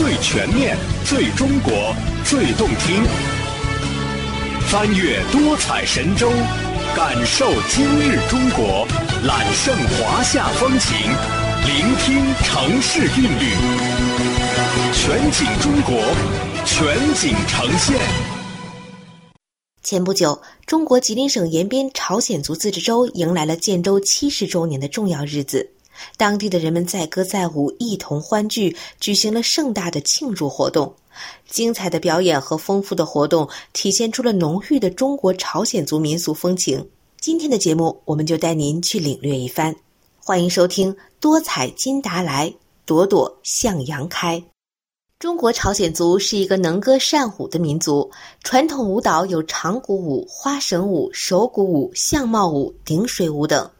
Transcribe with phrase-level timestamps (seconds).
[0.00, 3.04] 最全面、最中国、最动听。
[4.70, 6.32] 翻越多彩神州，
[6.96, 8.88] 感受今日中国，
[9.26, 10.96] 揽胜华夏风情，
[11.66, 13.52] 聆听城市韵律。
[14.94, 16.00] 全景中国，
[16.64, 18.00] 全景呈现。
[19.82, 25.72] 前不久，中国吉林省延边朝鲜族自治州迎来了建州七十周年的重要日子。
[26.16, 30.94] 当地的人们载歌载舞，一同欢聚，举行了盛大的庆祝活动。
[31.48, 36.88] 精彩的表演和丰富的活动，体现出了浓郁的中国朝鲜族民俗风情。
[37.20, 39.74] 今天的节目，我们就带您去领略一番。
[40.18, 42.54] 欢迎收听《多彩金达莱，
[42.86, 44.38] 朵朵向阳开》。
[45.18, 48.10] 中国朝鲜族是一个能歌善舞的民族，
[48.42, 53.70] 传统舞蹈有长鼓舞、花绳舞、手鼓舞、相貌舞、顶水舞等。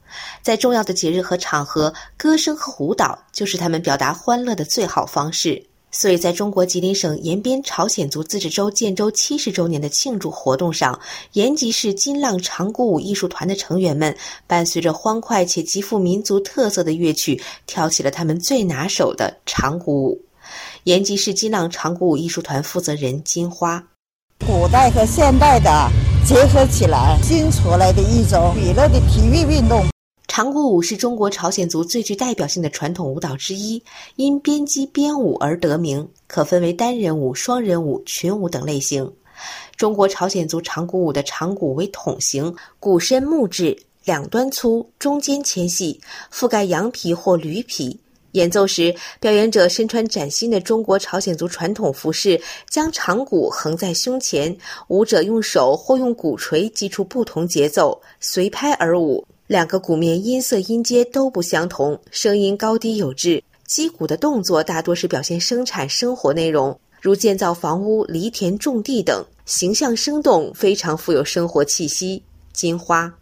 [0.43, 5.67] 在重要的节日和场合，歌声和舞蹈就是他们表达欢乐的最好方式。
[5.93, 10.97] 所以，在中国吉林省延边朝鲜族自治州建州七十周年的庆祝活动上，
[11.33, 20.23] 延吉市金浪长鼓舞艺术团的成员们伴随着欢快且极富民族特色的乐曲，跳起了他们最拿手的长鼓舞。
[20.85, 23.83] 延吉市金浪长鼓舞艺术团负责人金花：
[24.47, 25.91] 古代和现代的
[26.25, 29.85] 结合起来，新出来的一种娱乐的体育运动。
[30.33, 33.83] 长鼓舞是中国朝鲜族最具代表性的传统舞蹈之一，
[34.15, 39.13] 因编击编舞而得名，可分为单人舞、双人舞、群舞等类型。
[39.75, 46.01] 中国朝鲜族长鼓舞的长鼓为筒形，鼓身木质，两端粗，中间纤细，
[46.33, 47.99] 覆盖羊皮或驴皮。
[48.31, 59.27] 演奏时，表演者身穿崭新的中国朝鲜族传统服饰，将长鼓横在胸前，舞者用手或用鼓槌击出不同节奏，随拍而舞。
[59.51, 63.43] 两个鼓面音色音阶都不相同，声音高低有致。
[63.67, 72.23] 击鼓的动作大多是表现生产生活内容，如建造房屋、犁田种地等，形象生动，非常富有生活气息。
[72.53, 73.13] 金花，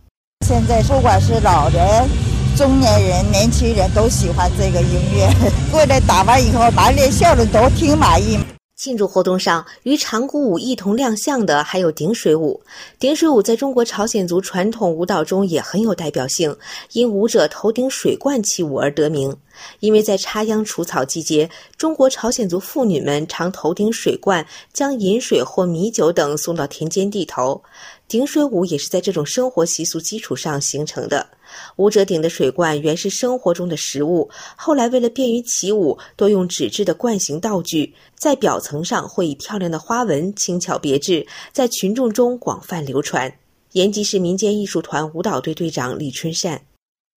[0.46, 2.06] 现在不管是老人、
[2.54, 5.32] 中年人、年轻人都喜欢这个音乐，
[5.72, 8.38] 过来打完以后，满脸笑容，都挺满意。
[8.78, 12.62] 庆祝活动上，与长鼓舞一同亮相的还有顶水舞。
[12.96, 16.56] 顶水舞在中国朝鲜族传统舞蹈中也很有代表性，
[16.92, 19.36] 因舞者头顶水罐起舞而得名。
[19.80, 27.60] 因为在插秧除草季节，中国朝鲜族妇女们常头顶水罐，将饮水或米酒等送到田间地头。
[28.06, 31.26] 顶水舞也是在这种生活习俗基础上形成的。
[31.76, 43.32] 舞者顶的水罐原是生活中的食物，后来为了便于起舞，多用纸质的罐形道具，在表层上会以漂亮的花纹轻巧别致，在群众中广泛流传。
[43.72, 46.60] 延吉市民间艺术团舞蹈队队长李春善：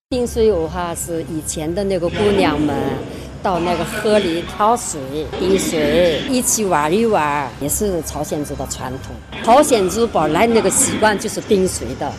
[0.09, 2.75] 冰水舞哈是以前的那个姑娘们
[3.41, 4.99] 到那个河里挑水、
[5.39, 9.15] 冰水，一起玩一玩，也是朝鲜族的传统。
[9.43, 12.11] 朝鲜族本来那个习惯就是冰水的。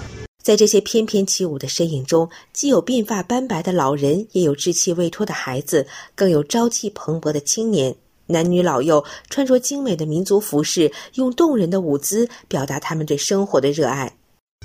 [0.43, 5.87] 在这些翩翩起舞的身影中，既有鬓发斑白的老人，也有稚气未脱的孩子，
[6.17, 7.95] 更有朝气蓬勃的青年。
[8.27, 14.17] 男女老幼穿着精美的民族服饰，用动人的舞姿表达他们对生活的热爱。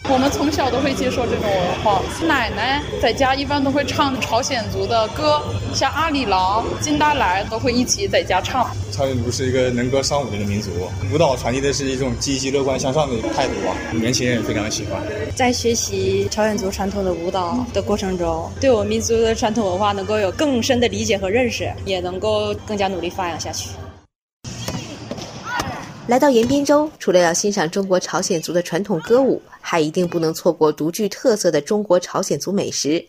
[0.09, 2.01] 我们从小都会接受这种文化。
[2.25, 5.41] 奶奶在家一般都会唱朝鲜族的歌，
[5.73, 8.65] 像阿里郎、金达来都会一起在家唱。
[8.89, 10.71] 朝鲜族是一个能歌善舞的一个民族，
[11.13, 15.01] 舞蹈传递的是一种积极乐观向上的态度啊，年轻人也非常喜欢。
[15.35, 23.69] 在学习朝鲜族传统的舞蹈的过程中，对我们民族的传统文化能够有更深的理解和认识，也能够更加努力发扬下去。
[26.07, 33.05] 来到延边州，除了要欣赏中国朝鲜族的传统歌舞，还一定不能错过独具特色的中国朝鲜族美食。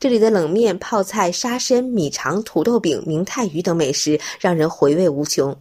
[0.00, 5.56] 这里的冷面、泡菜、沙参、米肠、土豆饼、明太鱼等美食让人回味无穷。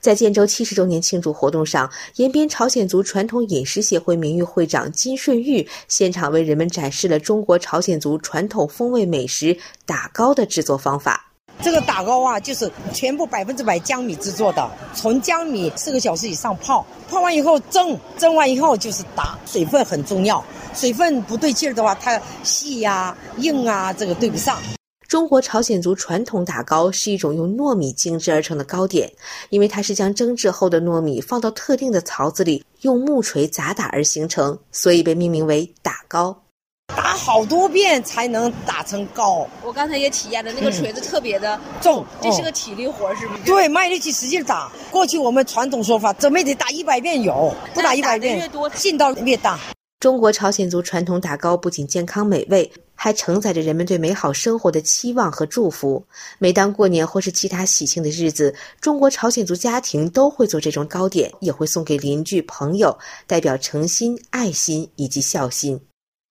[0.00, 11.27] 在建州七十周年庆祝活动上，延边朝鲜族传统饮食协会名誉会长金顺玉现场为人们展示了中国朝鲜族传统风味美食打糕的制作方法。
[11.60, 20.42] 这个打糕啊，就是全部百分之百江米制作的，纯江米四个小时以上泡，泡完以后蒸，蒸完以后就是打，水分很重要，
[20.74, 24.56] 水分不对劲儿的话，它细呀、硬啊，这个对不上。
[25.08, 29.10] 中国朝鲜族传统打糕是一种用糯米精制而成的糕点，
[29.48, 36.42] 因为它是将蒸制后的糯米放到特定的槽子里，用木锤砸打而形成，所以被命名为打糕。
[36.98, 39.48] 打好多遍才能打成糕。
[39.64, 43.42] 我刚才也体验了，那个锤子特别的重，这是个体力活，是不是？
[43.44, 44.70] 对，卖力气使劲打。
[44.90, 49.58] 过去我们传统说法，怎么也得打一百遍有，不打一百遍，越多劲道越大。
[50.00, 56.04] 中国朝鲜族传统打糕不仅健康美味，还承载着人们对美好生活的期望和祝福。
[56.38, 62.96] 每当过年或是其他喜庆的日子，中国朝鲜族家庭都会做这种糕点，也会送给邻居朋友，
[63.26, 65.80] 代表诚心、爱心以及孝心。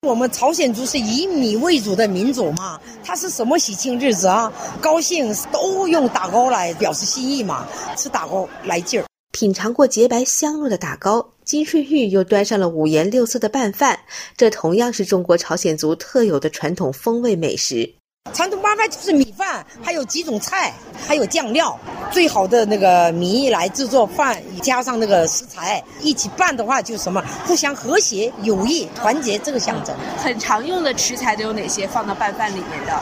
[0.02, 4.54] 我们朝鲜族是以米为主的民族嘛，它是什么喜庆日子啊？
[4.80, 7.68] 高兴都用打糕来表示心意嘛，
[7.98, 9.06] 吃打糕来劲儿。
[9.32, 14.00] 品尝过洁白香糯的打糕，金顺玉又端上了五颜六色的拌饭，
[14.38, 17.96] 这同样是中国朝鲜族特有的传统风味美食。
[18.34, 20.74] 传统拌饭就是米饭，还有几种菜，
[21.08, 21.78] 还有酱料，
[22.12, 29.96] 最好的那个米来制作饭，加上那个食材一起拌的话，就是什么互相和谐、友谊、团结这个象征。
[30.18, 33.00] 很常用的食材都有哪些放到拌饭里面的？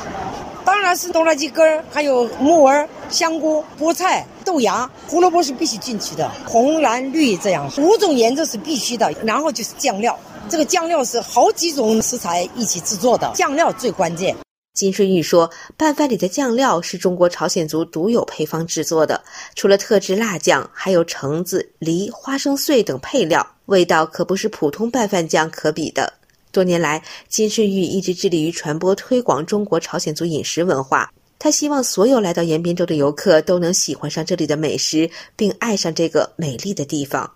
[0.63, 9.11] 当然是东辣鸡根儿，还有木耳、香菇、菠菜、豆芽、胡萝卜是必须进去的，红、蓝、绿这样五种颜色是必须的。
[9.23, 10.17] 然后就是酱料，
[10.49, 14.35] 这个酱料是好几种食材一起制作的，酱料最关键。
[14.75, 19.23] 金顺玉说：“拌饭里的酱料是中国朝鲜族独有配方制作的，
[19.55, 26.11] 除了特制辣酱，还有橙子、梨、花生碎等配料，味道可不是普通拌饭酱可比的。”
[26.51, 31.09] 多年来，金顺玉一直致力于传播推广中国朝鲜族饮食文化。
[31.39, 37.31] 他希望所有来到延边州的游客都能喜欢上这里的美食，并爱上这个美丽的地方。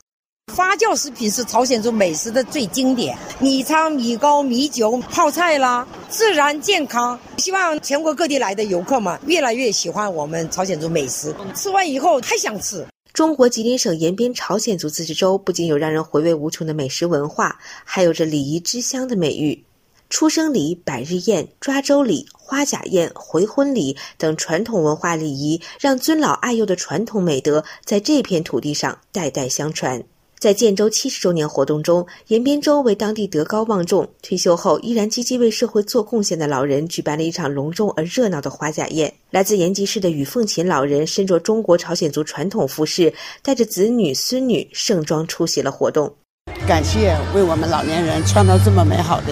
[0.49, 7.17] 发酵食品是朝鲜族美食的最经典，米汤、米糕、米酒、泡菜啦，自然健康。
[7.37, 12.85] 希望全国各地来的游客们越来越喜欢我们朝鲜族美食，吃完以后还想吃。
[13.13, 19.63] 中国吉林省延边朝鲜族自治州不仅有让人回味无穷的美食文化，还有着礼仪之乡的美誉。
[20.09, 30.03] 出生礼、百日宴、抓周礼、花甲宴、回婚礼等传统文化礼仪，让尊老爱幼的传统美德在这片土地上代代相传。
[30.39, 39.13] 在建州七十周年活动中，延边州为当地德高望重、退休后依然积极为社会做贡献的老人举办了一场隆重而热闹的花甲宴。
[39.31, 43.13] 来自延吉市的雨凤琴老人身着中国朝鲜族传统服饰，
[43.43, 46.09] 带着子女孙女盛装出席了活动。
[46.65, 49.27] 感谢为我们老年人创造这么美好的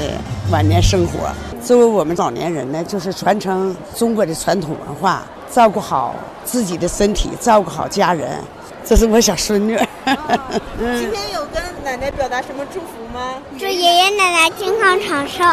[0.51, 1.31] 晚年生活。
[1.63, 8.39] 作为我们老年人呢，就是传承中国的传统文化，照顾好自己的身体，照顾好家人。
[8.87, 9.75] 这是我小孙女。
[9.75, 13.43] 今天有跟奶奶表达什么祝福吗？
[13.59, 15.43] 祝爷爷奶奶健康长寿。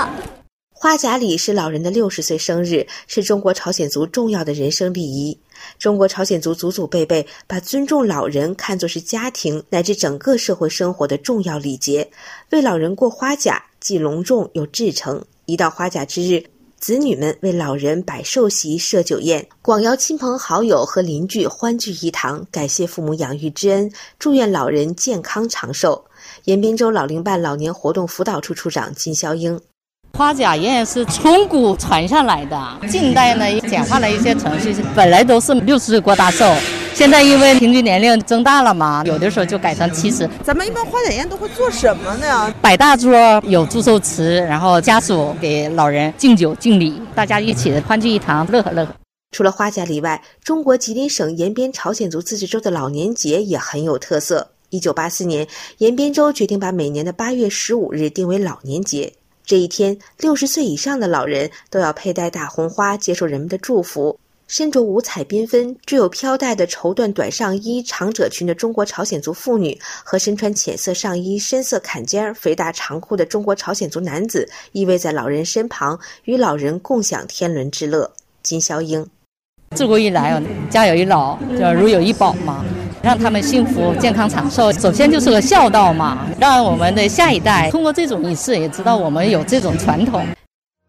[0.70, 5.36] 花甲礼是老人的六十岁生日，是中国朝鲜族重要的人生礼仪。
[5.80, 12.08] 中国朝鲜族祖祖辈辈把尊重老人看作是家庭乃至整个社会生活的重要礼节，
[12.50, 15.24] 为老人过花甲既隆重又至诚。
[15.46, 16.44] 一到花甲之日。
[16.84, 26.04] 子女们为老人摆寿席、设酒宴，广邀亲朋好友和邻居欢聚一堂，感谢父母养育之恩，祝愿老人健康长寿。
[26.44, 29.58] 延边州老龄办老年活动辅导处处长金肖英：
[30.12, 36.44] 花甲宴是从古传下来的，近代呢简化了一些程序，本来都是六十岁过大寿。
[36.94, 40.30] 现在因为平均年龄增大了嘛，有的时候就改成七十。
[40.44, 42.54] 咱们一般花甲宴都会做什么呢？
[42.62, 43.12] 摆大桌，
[43.48, 48.94] 有祝寿词，然后家属给老人敬酒敬礼，大家一起欢聚一堂，乐呵乐呵。
[49.32, 54.52] 除了花甲礼外，中国吉林省延边朝鲜族自治州的老年节也很有特色。
[54.70, 55.48] 一九八四年，
[55.78, 59.12] 延边州决定把每年的八月十五日定为老年节。
[59.44, 64.16] 这一天，六十岁以上的老人都要佩戴大红花，接受人们的祝福。
[64.56, 78.08] 身着五彩缤纷、具有飘带的绸缎短上衣、长褶裙的中国朝鲜族妇女，和身穿浅色上衣、深色坎肩、肥大长裤的中国朝鲜族男子，依偎在老人身旁，与老人共享天伦之乐。
[78.44, 79.04] 金肖英，
[79.74, 80.40] 自古以来啊，
[80.70, 82.64] 家有一老，叫如有一宝嘛，
[83.02, 84.72] 让他们幸福、健康、长寿。
[84.74, 90.24] 首先就是个孝道嘛，让我们的下一代通过这种仪式，也知道我们有这种传统。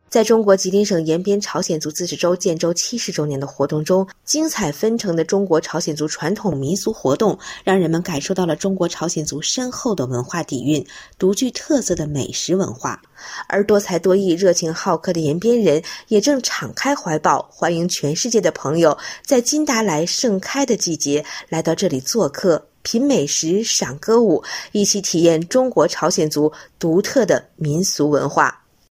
[0.09, 10.85] 在中国吉林省延边朝鲜族自治州建州七十周年的活动中，精彩纷呈的中国朝鲜族传统民俗活动，让人们感受到了中国朝鲜族深厚的文化底蕴、
[11.19, 13.01] 独具特色的美食文化。
[13.47, 28.64] 而多才多艺、热情好客的延边人，也正敞开怀抱，欢迎全世界的朋友在金达莱盛开的季节来到这里做客，品美食、赏歌舞，一起体验中国朝鲜族独特的民俗文化。